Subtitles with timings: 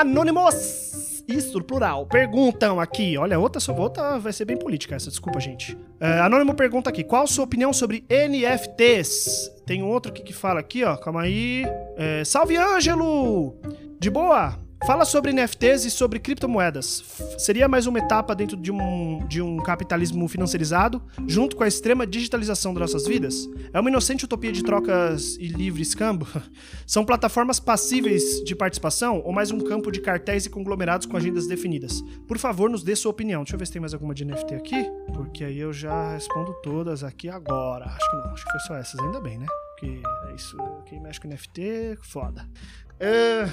[0.00, 1.22] Anônimos!
[1.28, 2.06] Isso, plural.
[2.06, 3.18] Perguntam aqui.
[3.18, 5.76] Olha, outra, outra vai ser bem política essa, desculpa, gente.
[5.98, 9.50] É, Anônimo pergunta aqui: qual a sua opinião sobre NFTs?
[9.66, 10.96] Tem outro aqui que fala aqui, ó.
[10.96, 11.64] Calma aí.
[11.96, 13.56] É, Salve, Ângelo!
[13.98, 14.65] De boa?
[14.86, 17.02] Fala sobre NFTs e sobre criptomoedas.
[17.38, 22.06] Seria mais uma etapa dentro de um, de um capitalismo financiarizado, junto com a extrema
[22.06, 23.48] digitalização das nossas vidas?
[23.72, 26.24] É uma inocente utopia de trocas e livre escambo?
[26.86, 31.48] São plataformas passíveis de participação ou mais um campo de cartéis e conglomerados com agendas
[31.48, 32.00] definidas?
[32.28, 33.42] Por favor, nos dê sua opinião.
[33.42, 36.54] Deixa eu ver se tem mais alguma de NFT aqui, porque aí eu já respondo
[36.62, 37.86] todas aqui agora.
[37.86, 39.46] Acho que não, acho que foi só essas, ainda bem, né?
[39.70, 40.56] Porque é isso,
[40.86, 42.48] quem mexe com NFT, foda.
[42.96, 43.50] Uh,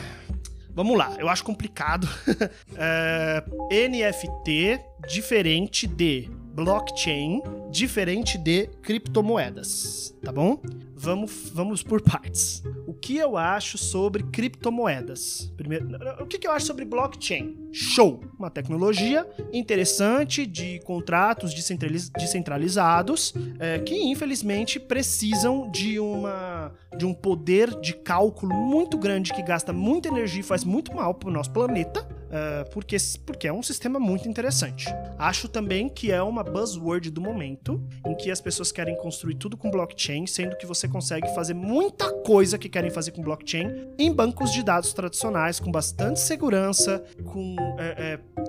[0.73, 2.08] Vamos lá, eu acho complicado.
[2.76, 3.44] é,
[3.90, 7.41] NFT diferente de blockchain,
[7.72, 10.62] diferente de criptomoedas, tá bom?
[10.95, 12.64] Vamos, vamos por partes.
[13.04, 15.52] Que eu acho sobre criptomoedas?
[15.58, 15.90] Primeiro,
[16.22, 17.68] o que eu acho sobre blockchain?
[17.70, 18.23] Show!
[18.40, 27.78] Uma tecnologia interessante de contratos descentralizados é, que, infelizmente, precisam de, uma, de um poder
[27.82, 31.52] de cálculo muito grande que gasta muita energia e faz muito mal para o nosso
[31.52, 34.88] planeta uh, porque, porque é um sistema muito interessante.
[35.17, 39.56] Acho também que é uma buzzword do momento, em que as pessoas querem construir tudo
[39.56, 44.11] com blockchain, sendo que você consegue fazer muita coisa que querem fazer com blockchain em
[44.11, 47.56] bancos de dados tradicionais, com bastante segurança, com.
[47.78, 48.42] É, é,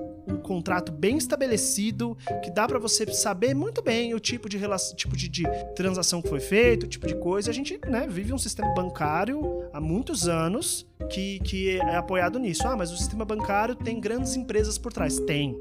[0.45, 5.17] contrato bem estabelecido, que dá para você saber muito bem o tipo de relação, tipo
[5.17, 5.43] de, de,
[5.75, 7.51] transação que foi feita, o tipo de coisa.
[7.51, 12.69] A gente né, vive um sistema bancário há muitos anos que, que é apoiado nisso.
[12.69, 15.19] Ah, mas o sistema bancário tem grandes empresas por trás.
[15.19, 15.59] Tem.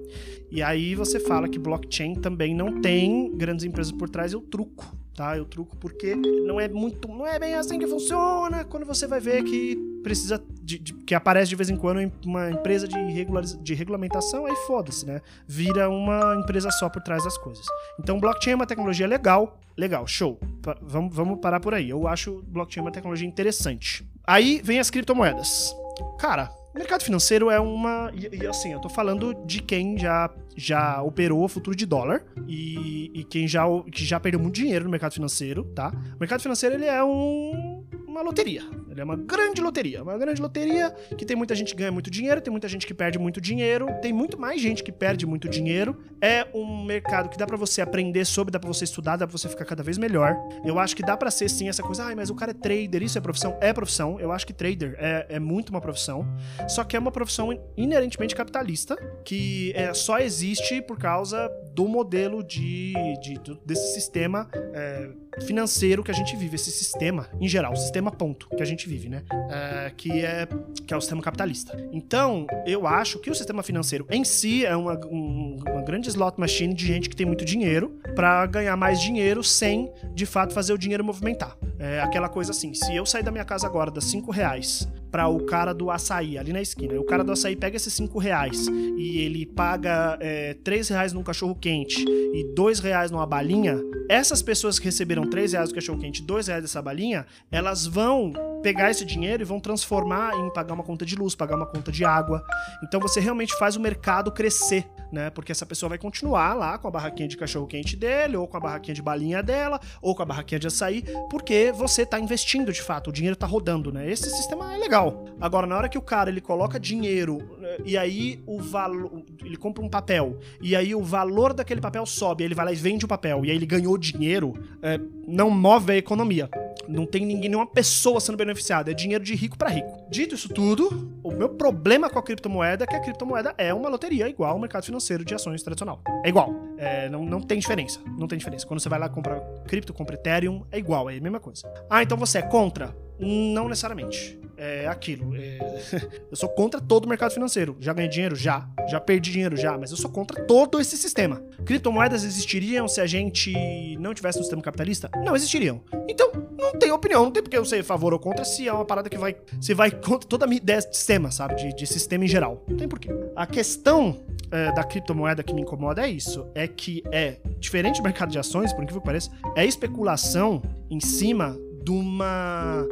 [0.51, 5.02] E aí você fala que blockchain também não tem grandes empresas por trás, eu truco
[5.15, 5.37] tá?
[5.37, 8.63] Eu truco porque não é muito, não é bem assim que funciona.
[8.63, 12.51] Quando você vai ver que precisa de, de, que aparece de vez em quando uma
[12.51, 13.25] empresa de,
[13.61, 15.21] de regulamentação, aí foda-se, né?
[15.47, 17.65] Vira uma empresa só por trás das coisas.
[17.99, 20.39] Então, blockchain é uma tecnologia legal, legal, show.
[20.81, 21.89] Vamos, vamos parar por aí.
[21.89, 24.05] Eu acho blockchain uma tecnologia interessante.
[24.25, 25.75] Aí vem as criptomoedas.
[26.19, 28.11] Cara, o mercado financeiro é uma.
[28.13, 32.25] E, e, assim, eu tô falando de quem já, já operou o futuro de dólar
[32.47, 35.93] e, e quem já, que já perdeu muito dinheiro no mercado financeiro, tá?
[36.15, 38.63] O mercado financeiro ele é um, uma loteria.
[38.93, 40.03] Ele é uma grande loteria.
[40.03, 42.93] Uma grande loteria que tem muita gente que ganha muito dinheiro, tem muita gente que
[42.93, 45.99] perde muito dinheiro, tem muito mais gente que perde muito dinheiro.
[46.21, 49.37] É um mercado que dá para você aprender sobre, dá pra você estudar, dá pra
[49.37, 50.35] você ficar cada vez melhor.
[50.63, 53.03] Eu acho que dá para ser sim essa coisa, ai, mas o cara é trader,
[53.03, 53.57] isso é profissão?
[53.59, 54.19] É profissão.
[54.19, 56.25] Eu acho que trader é, é muito uma profissão.
[56.67, 62.43] Só que é uma profissão inerentemente capitalista, que é, só existe por causa do modelo
[62.43, 65.09] de, de desse sistema é,
[65.41, 69.09] financeiro que a gente vive, esse sistema em geral, sistema ponto que a gente vive,
[69.09, 69.23] né?
[69.49, 70.47] É, que, é,
[70.85, 71.75] que é o sistema capitalista.
[71.91, 76.39] Então, eu acho que o sistema financeiro em si é uma, um, uma grande slot
[76.39, 80.73] machine de gente que tem muito dinheiro para ganhar mais dinheiro sem, de fato, fazer
[80.73, 81.57] o dinheiro movimentar.
[81.79, 85.27] É aquela coisa assim, se eu sair da minha casa agora, das 5 reais, para
[85.27, 86.99] o cara do açaí ali na esquina.
[86.99, 88.65] O cara do açaí pega esses 5 reais
[88.97, 93.79] e ele paga é, 3 reais num cachorro quente e 2 reais numa balinha.
[94.09, 97.85] Essas pessoas que receberam 3 reais do cachorro quente e 2 reais dessa balinha, elas
[97.85, 101.67] vão pegar esse dinheiro e vão transformar em pagar uma conta de luz, pagar uma
[101.67, 102.43] conta de água.
[102.83, 105.29] Então você realmente faz o mercado crescer né?
[105.29, 108.57] Porque essa pessoa vai continuar lá com a barraquinha de cachorro quente dele, ou com
[108.57, 112.73] a barraquinha de balinha dela, ou com a barraquinha de açaí, porque você está investindo
[112.73, 114.09] de fato, o dinheiro está rodando, né?
[114.09, 115.25] Esse sistema é legal.
[115.39, 119.83] Agora, na hora que o cara ele coloca dinheiro e aí o valor, ele compra
[119.83, 123.07] um papel e aí o valor daquele papel sobe, ele vai lá e vende o
[123.07, 126.49] papel e aí ele ganhou dinheiro, é, não move a economia.
[126.87, 128.91] Não tem ninguém, nenhuma pessoa sendo beneficiada.
[128.91, 130.05] É dinheiro de rico para rico.
[130.09, 133.87] Dito isso tudo, o meu problema com a criptomoeda é que a criptomoeda é uma
[133.87, 136.01] loteria igual ao mercado financeiro de ações tradicional.
[136.23, 136.53] É igual.
[136.77, 137.99] É, não, não tem diferença.
[138.17, 138.67] Não tem diferença.
[138.67, 141.63] Quando você vai lá comprar cripto, compra Ethereum, é igual, é a mesma coisa.
[141.89, 142.95] Ah, então você é contra?
[143.19, 144.42] Não necessariamente.
[144.57, 145.35] É aquilo.
[145.35, 145.57] É...
[146.29, 147.75] eu sou contra todo o mercado financeiro.
[147.79, 148.35] Já ganhei dinheiro?
[148.35, 148.67] Já.
[148.89, 149.55] Já perdi dinheiro?
[149.55, 149.77] Já.
[149.77, 151.43] Mas eu sou contra todo esse sistema.
[151.65, 155.09] Criptomoedas existiriam se a gente não tivesse um sistema capitalista?
[155.23, 155.81] Não existiriam.
[156.07, 157.23] Então, não tem opinião.
[157.23, 159.35] Não tem porque eu ser favor ou contra se é uma parada que vai.
[159.59, 161.55] Se vai contra toda a minha ideia de sistema, sabe?
[161.55, 162.63] De, de sistema em geral.
[162.67, 163.09] Não tem porquê.
[163.35, 166.47] A questão é, da criptomoeda que me incomoda é isso.
[166.53, 170.99] É que é diferente do mercado de ações, por incrível que pareça, é especulação em
[170.99, 172.87] cima de uma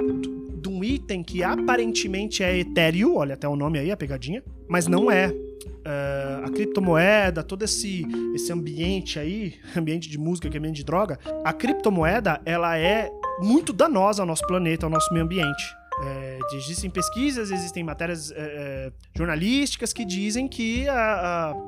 [0.82, 5.12] um item que aparentemente é etéreo, olha até o nome aí, a pegadinha, mas não
[5.12, 5.30] é.
[5.30, 8.06] Uh, a criptomoeda, todo esse,
[8.36, 13.12] esse ambiente aí, ambiente de música, que é ambiente de droga, a criptomoeda, ela é
[13.40, 15.64] muito danosa ao nosso planeta, ao nosso meio ambiente.
[16.04, 20.86] É, existem pesquisas, existem matérias é, jornalísticas que dizem que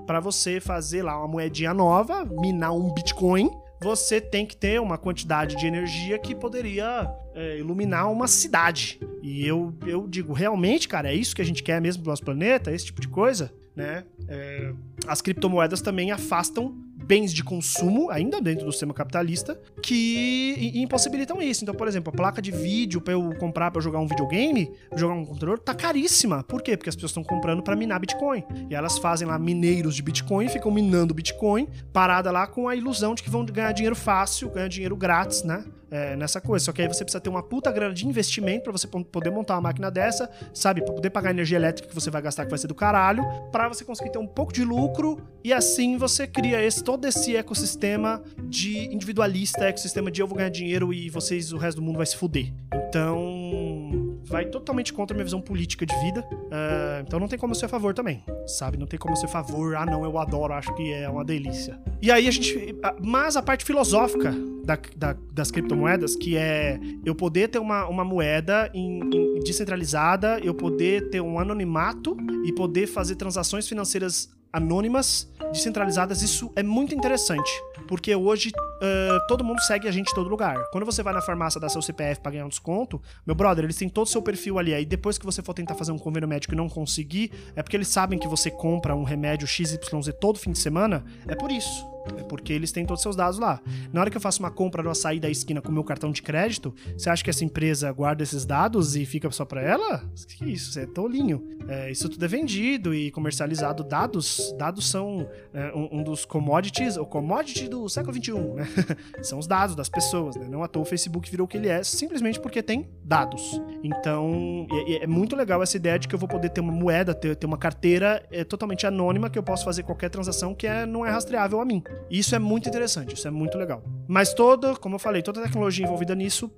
[0.08, 3.50] para você fazer lá uma moedinha nova, minar um Bitcoin,
[3.84, 9.00] você tem que ter uma quantidade de energia que poderia é, iluminar uma cidade.
[9.22, 12.24] E eu, eu digo, realmente, cara, é isso que a gente quer mesmo do nosso
[12.24, 14.06] planeta, esse tipo de coisa, né?
[14.28, 14.74] É,
[15.06, 16.74] as criptomoedas também afastam
[17.06, 21.64] bens de consumo, ainda dentro do sistema capitalista, que impossibilitam isso.
[21.64, 25.14] Então, por exemplo, a placa de vídeo para eu comprar para jogar um videogame, jogar
[25.14, 26.44] um computador, tá caríssima.
[26.44, 26.78] Por quê?
[26.78, 28.44] Porque as pessoas estão comprando para minar Bitcoin.
[28.70, 33.16] E elas fazem lá mineiros de Bitcoin, ficam minando Bitcoin, parada lá com a ilusão
[33.16, 35.64] de que vão ganhar dinheiro fácil, ganhar dinheiro grátis, né?
[35.94, 36.66] É, nessa coisa.
[36.66, 39.54] Só que aí você precisa ter uma puta grana de investimento para você poder montar
[39.54, 40.84] uma máquina dessa, sabe?
[40.84, 43.24] Pra poder pagar a energia elétrica que você vai gastar, que vai ser do caralho,
[43.52, 47.36] para você conseguir ter um pouco de lucro e assim você cria esse, todo esse
[47.36, 51.98] ecossistema de individualista, ecossistema de eu vou ganhar dinheiro e vocês, o resto do mundo
[51.98, 52.52] vai se fuder.
[52.90, 53.93] Então
[54.34, 56.28] vai totalmente contra a minha visão política de vida.
[56.32, 58.78] Uh, então não tem como eu ser a favor também, sabe?
[58.78, 59.76] Não tem como eu ser a favor.
[59.76, 61.80] Ah, não, eu adoro, acho que é uma delícia.
[62.02, 62.76] E aí a gente.
[63.00, 64.34] Mas a parte filosófica
[64.66, 70.40] da, da, das criptomoedas, que é eu poder ter uma, uma moeda em, em, descentralizada,
[70.40, 76.94] eu poder ter um anonimato e poder fazer transações financeiras anônimas, descentralizadas, isso é muito
[76.94, 77.52] interessante.
[77.88, 80.70] Porque hoje uh, todo mundo segue a gente em todo lugar.
[80.72, 83.76] Quando você vai na farmácia dar seu CPF pra ganhar um desconto, meu brother, eles
[83.76, 84.74] têm todo o seu perfil ali.
[84.74, 87.76] Aí depois que você for tentar fazer um convênio médico e não conseguir, é porque
[87.76, 89.80] eles sabem que você compra um remédio XYZ
[90.20, 91.04] todo fim de semana.
[91.28, 91.93] É por isso.
[92.18, 93.62] É porque eles têm todos os seus dados lá.
[93.92, 96.22] Na hora que eu faço uma compra no açaí da esquina com meu cartão de
[96.22, 100.04] crédito, você acha que essa empresa guarda esses dados e fica só para ela?
[100.38, 100.72] Que isso?
[100.72, 101.42] Você é tolinho.
[101.68, 103.84] É, isso tudo é vendido e comercializado.
[103.84, 108.68] Dados, dados são é, um, um, dos commodities, o commodity do século XXI, né?
[109.24, 110.48] são os dados das pessoas, né?
[110.50, 113.62] Não à toa o Facebook virou o que ele é, simplesmente porque tem dados.
[113.84, 117.14] Então, é, é muito legal essa ideia de que eu vou poder ter uma moeda,
[117.14, 120.86] ter, ter uma carteira é, totalmente anônima que eu posso fazer qualquer transação que é,
[120.86, 121.82] não é rastreável a mim.
[122.10, 123.84] Isso é muito interessante, isso é muito legal.
[124.08, 126.52] Mas toda, como eu falei, toda a tecnologia envolvida nisso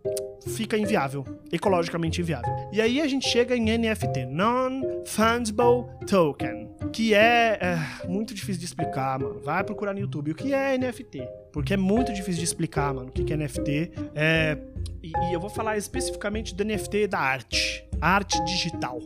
[0.48, 2.54] fica inviável, ecologicamente inviável.
[2.72, 8.66] E aí a gente chega em NFT, Non-Fungible Token, que é, é, muito difícil de
[8.66, 9.40] explicar, mano.
[9.42, 13.10] Vai procurar no YouTube o que é NFT, porque é muito difícil de explicar, mano,
[13.10, 13.92] o que é NFT.
[14.14, 14.58] É,
[15.02, 19.00] e, e eu vou falar especificamente do NFT da arte, arte digital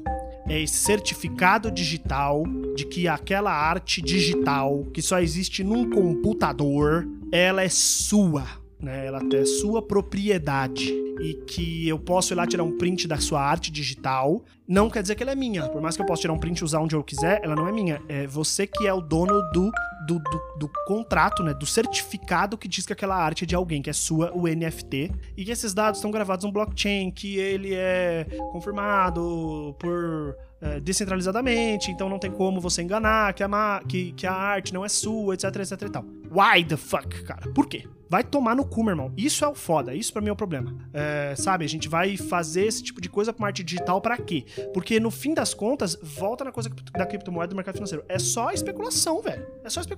[0.50, 2.44] é certificado digital
[2.76, 8.46] de que aquela arte digital que só existe num computador, ela é sua,
[8.82, 9.06] né?
[9.06, 10.92] Ela é sua propriedade
[11.22, 15.02] e que eu posso ir lá tirar um print da sua arte digital, não quer
[15.02, 15.68] dizer que ela é minha.
[15.68, 17.68] Por mais que eu possa tirar um print e usar onde eu quiser, ela não
[17.68, 18.02] é minha.
[18.08, 19.70] É você que é o dono do,
[20.06, 21.54] do, do, do contrato, né?
[21.54, 25.12] Do certificado que diz que aquela arte é de alguém, que é sua, o NFT.
[25.38, 31.90] E que esses dados estão gravados no blockchain, que ele é confirmado por é, descentralizadamente,
[31.92, 35.34] então não tem como você enganar que a, que, que a arte não é sua,
[35.34, 36.06] etc, etc e tal.
[36.30, 37.50] Why the fuck, cara?
[37.52, 37.88] Por quê?
[38.10, 39.14] Vai tomar no cu, meu irmão.
[39.16, 40.76] Isso é o foda, isso pra mim é o problema.
[40.92, 44.46] É, sabe, a gente vai fazer esse tipo de coisa com arte digital para quê?
[44.74, 48.04] Porque no fim das contas, volta na coisa da criptomoeda do mercado financeiro.
[48.10, 49.46] É só especulação, velho.
[49.64, 49.89] É só especulação.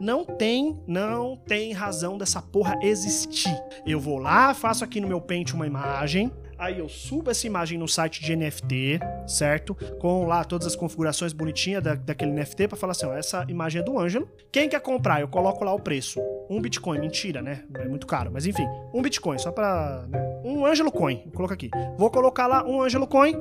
[0.00, 3.54] Não tem, não tem razão dessa porra existir.
[3.86, 7.78] Eu vou lá, faço aqui no meu Paint uma imagem, Aí eu subo essa imagem
[7.78, 9.74] no site de NFT, certo?
[9.98, 13.80] Com lá todas as configurações bonitinhas da, daquele NFT para falar assim: ó, essa imagem
[13.80, 14.28] é do Ângelo.
[14.52, 15.20] Quem quer comprar?
[15.20, 16.20] Eu coloco lá o preço.
[16.48, 17.64] Um Bitcoin, mentira, né?
[17.78, 20.04] É muito caro, mas enfim, um Bitcoin, só pra.
[20.08, 20.18] Né?
[20.44, 21.70] Um Ângelo Coin, coloca aqui.
[21.98, 23.34] Vou colocar lá um Ângelo Coin.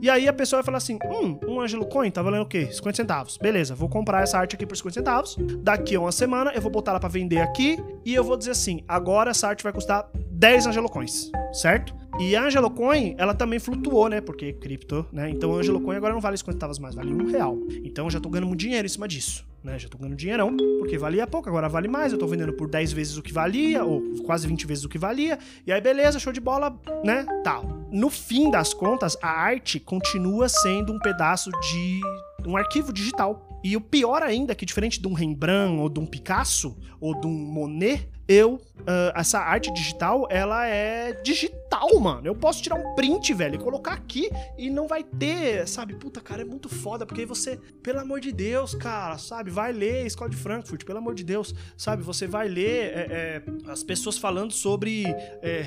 [0.00, 2.68] E aí a pessoa vai falar assim: hum, um Ângelo Coin tá valendo o quê?
[2.70, 3.38] 50 centavos.
[3.38, 5.36] Beleza, vou comprar essa arte aqui por 50 centavos.
[5.62, 7.78] Daqui a uma semana eu vou botar ela pra vender aqui.
[8.04, 11.94] E eu vou dizer assim: agora essa arte vai custar 10 Angelo Coins, certo?
[12.18, 14.20] E a Angelo Coin, ela também flutuou, né?
[14.20, 15.28] Porque cripto, né?
[15.30, 17.58] Então a Angelo Coin agora não vale 50 centavos mais, vale um real.
[17.82, 19.78] Então eu já tô ganhando muito dinheiro em cima disso, né?
[19.78, 22.12] Já tô ganhando dinheirão, porque valia pouco, agora vale mais.
[22.12, 24.98] Eu tô vendendo por 10 vezes o que valia, ou quase 20 vezes o que
[24.98, 25.38] valia.
[25.66, 27.26] E aí, beleza, show de bola, né?
[27.42, 27.73] Tal.
[27.94, 32.00] No fim das contas, a arte continua sendo um pedaço de
[32.44, 33.60] um arquivo digital.
[33.62, 37.20] E o pior ainda é que, diferente de um Rembrandt ou de um Picasso ou
[37.20, 42.26] de um Monet, eu, uh, essa arte digital, ela é digital, mano.
[42.26, 45.94] Eu posso tirar um print, velho, e colocar aqui e não vai ter, sabe?
[45.94, 49.50] Puta, cara, é muito foda, porque aí você, pelo amor de Deus, cara, sabe?
[49.50, 52.02] Vai ler Escola de Frankfurt, pelo amor de Deus, sabe?
[52.02, 55.04] Você vai ler é, é, as pessoas falando sobre
[55.42, 55.62] é,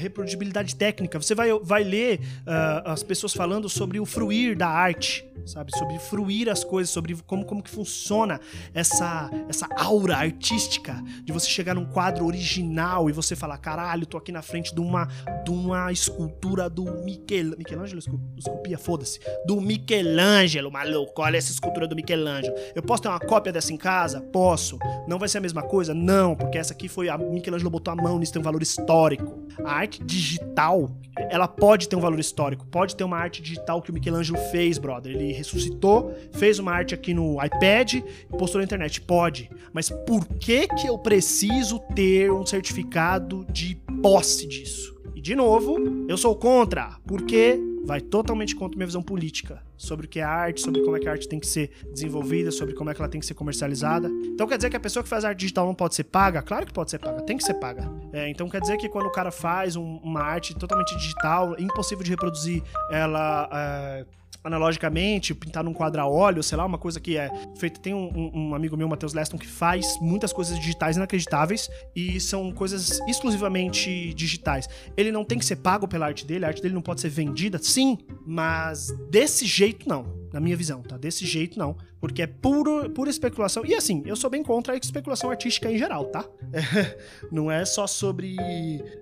[0.77, 5.71] técnica, você vai, vai ler uh, as pessoas falando sobre o fruir da arte, sabe?
[5.77, 8.39] Sobre fruir as coisas, sobre como, como que funciona
[8.73, 14.05] essa, essa aura artística de você chegar num quadro original original e você fala, caralho,
[14.05, 15.07] tô aqui na frente de uma,
[15.43, 17.57] de uma escultura do Michel...
[17.57, 17.99] Michelangelo
[18.37, 19.19] esculpia, foda-se.
[19.45, 22.55] Do Michelangelo, maluco, olha essa escultura do Michelangelo.
[22.73, 24.21] Eu posso ter uma cópia dessa em casa?
[24.21, 24.79] Posso.
[25.07, 25.93] Não vai ser a mesma coisa?
[25.93, 29.45] Não, porque essa aqui foi a Michelangelo botou a mão nisso, tem um valor histórico.
[29.63, 30.89] A arte digital,
[31.29, 34.77] ela pode ter um valor histórico, pode ter uma arte digital que o Michelangelo fez,
[34.77, 35.13] brother.
[35.13, 38.03] Ele ressuscitou, fez uma arte aqui no iPad e
[38.37, 39.01] postou na internet.
[39.01, 39.49] Pode.
[39.73, 44.95] Mas por que que eu preciso ter um certificado de posse disso?
[45.15, 45.77] E de novo,
[46.07, 50.59] eu sou contra, porque vai totalmente contra minha visão política sobre o que é arte,
[50.59, 53.09] sobre como é que a arte tem que ser desenvolvida, sobre como é que ela
[53.09, 54.09] tem que ser comercializada.
[54.09, 56.41] Então quer dizer que a pessoa que faz arte digital não pode ser paga?
[56.41, 57.89] Claro que pode ser paga, tem que ser paga.
[58.11, 62.03] É, então quer dizer que quando o cara faz um, uma arte totalmente digital, impossível
[62.03, 63.49] de reproduzir ela.
[63.53, 64.05] É,
[64.43, 67.79] analogicamente, pintar num quadro a óleo, sei lá, uma coisa que é feita.
[67.79, 72.51] Tem um, um amigo meu, Matheus Leston, que faz muitas coisas digitais inacreditáveis e são
[72.51, 74.67] coisas exclusivamente digitais.
[74.95, 77.09] Ele não tem que ser pago pela arte dele, a arte dele não pode ser
[77.09, 80.97] vendida, sim, mas desse jeito não na minha visão, tá?
[80.97, 83.65] Desse jeito não, porque é puro, pura especulação.
[83.65, 86.25] E assim, eu sou bem contra a especulação artística em geral, tá?
[86.53, 86.97] É,
[87.31, 88.35] não é só sobre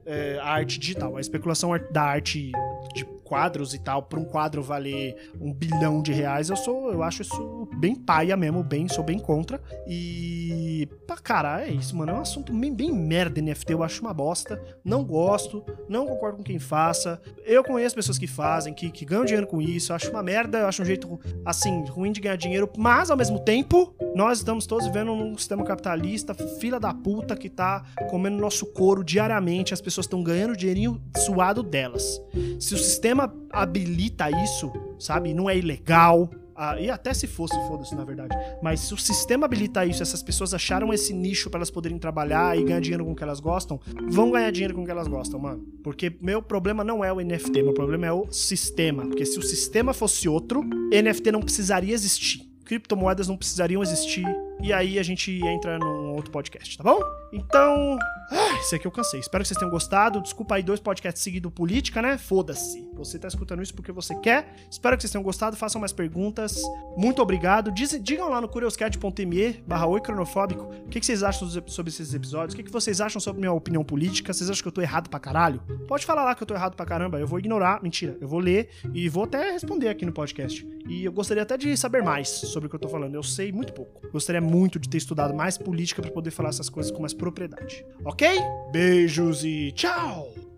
[0.05, 2.51] é, a arte digital, a especulação da arte
[2.93, 7.01] de quadros e tal, para um quadro valer um bilhão de reais, eu sou, eu
[7.01, 9.59] acho isso bem paia mesmo, bem, sou bem contra.
[9.87, 14.01] E, pá, cara, é isso, mano, é um assunto bem, bem merda NFT, eu acho
[14.01, 17.19] uma bosta, não gosto, não concordo com quem faça.
[17.43, 20.59] Eu conheço pessoas que fazem, que, que ganham dinheiro com isso, eu acho uma merda,
[20.59, 24.65] eu acho um jeito assim, ruim de ganhar dinheiro, mas ao mesmo tempo, nós estamos
[24.65, 29.81] todos vivendo num sistema capitalista, fila da puta que tá comendo nosso couro diariamente, as
[29.81, 32.21] pessoas estão ganhando dinheirinho suado delas.
[32.57, 37.93] Se o sistema habilita isso, sabe, não é ilegal, ah, e até se fosse, foda-se,
[37.93, 38.33] na verdade.
[38.63, 42.57] Mas se o sistema habilita isso, essas pessoas acharam esse nicho para elas poderem trabalhar
[42.57, 43.77] e ganhar dinheiro com o que elas gostam,
[44.09, 45.61] vão ganhar dinheiro com o que elas gostam, mano.
[45.83, 49.03] Porque meu problema não é o NFT, meu problema é o sistema.
[49.03, 52.54] Porque se o sistema fosse outro, NFT não precisaria existir.
[52.65, 54.25] Criptomoedas não precisariam existir.
[54.61, 56.99] E aí a gente entra num outro podcast, tá bom?
[57.31, 57.97] Então,
[58.31, 59.19] ah, esse aqui eu cansei.
[59.19, 60.21] Espero que vocês tenham gostado.
[60.21, 62.17] Desculpa aí dois podcasts seguidos política, né?
[62.17, 62.89] Foda-se.
[62.95, 64.55] Você tá escutando isso porque você quer.
[64.71, 65.55] Espero que vocês tenham gostado.
[65.55, 66.61] Façam mais perguntas.
[66.97, 67.71] Muito obrigado.
[67.71, 72.13] Diz, digam lá no curioscat.me barra oi cronofóbico o que, que, vocês acham sobre esses
[72.13, 72.53] episódios.
[72.53, 74.33] O que, que vocês acham sobre minha opinião política.
[74.33, 75.59] Vocês acham que eu tô errado pra caralho?
[75.87, 77.19] Pode falar lá que eu tô errado pra caramba.
[77.19, 77.83] Eu vou ignorar.
[77.83, 78.17] Mentira.
[78.21, 80.65] Eu vou ler e vou até responder aqui no podcast.
[80.87, 83.15] E eu gostaria até de saber mais sobre o que eu tô falando.
[83.15, 84.07] Eu sei muito pouco.
[84.11, 87.85] Gostaria muito de ter estudado mais política para poder falar essas coisas com mais propriedade.
[88.03, 88.27] Ok?
[88.71, 90.54] Beijos e tchau!